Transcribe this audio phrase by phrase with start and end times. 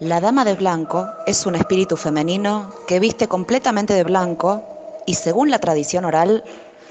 [0.00, 4.62] La dama de blanco es un espíritu femenino que viste completamente de blanco
[5.04, 6.42] y según la tradición oral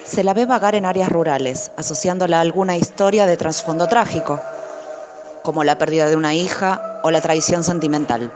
[0.05, 4.39] se la ve vagar en áreas rurales, asociándola a alguna historia de trasfondo trágico,
[5.43, 8.31] como la pérdida de una hija o la traición sentimental.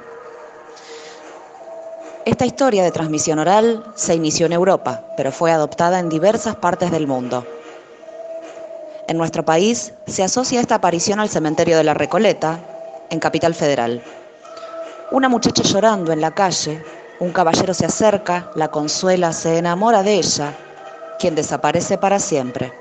[2.25, 6.89] Esta historia de transmisión oral se inició en Europa, pero fue adoptada en diversas partes
[6.89, 7.45] del mundo.
[9.07, 12.59] En nuestro país se asocia esta aparición al cementerio de la Recoleta,
[13.09, 14.01] en Capital Federal.
[15.11, 16.83] Una muchacha llorando en la calle,
[17.19, 20.53] un caballero se acerca, la consuela, se enamora de ella,
[21.19, 22.73] quien desaparece para siempre.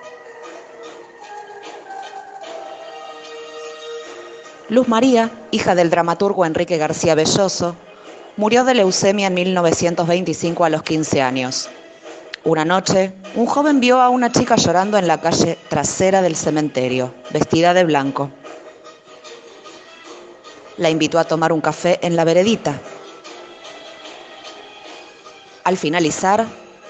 [4.68, 7.76] Luz María, hija del dramaturgo Enrique García Belloso,
[8.36, 11.68] murió de leucemia en 1925 a los 15 años.
[12.44, 17.14] Una noche, un joven vio a una chica llorando en la calle trasera del cementerio,
[17.30, 18.30] vestida de blanco
[20.76, 22.80] la invitó a tomar un café en la veredita.
[25.64, 26.44] Al finalizar,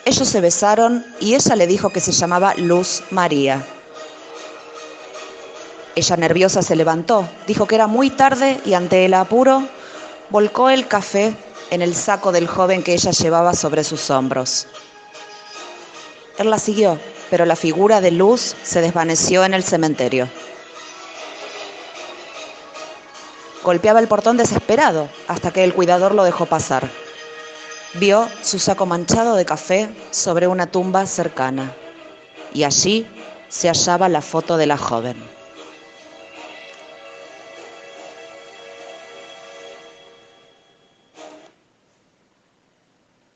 [0.05, 3.65] ellos se besaron y ella le dijo que se llamaba Luz María.
[5.95, 9.63] Ella nerviosa se levantó, dijo que era muy tarde y ante el apuro
[10.31, 11.35] volcó el café
[11.71, 14.67] en el saco del joven que ella llevaba sobre sus hombros.
[16.39, 16.99] Él la siguió,
[17.31, 20.29] pero la figura de Luz se desvaneció en el cementerio.
[23.63, 26.91] Golpeaba el portón desesperado hasta que el cuidador lo dejó pasar.
[27.95, 31.75] Vio su saco manchado de café sobre una tumba cercana
[32.53, 33.07] y allí
[33.49, 35.42] se hallaba la foto de la joven.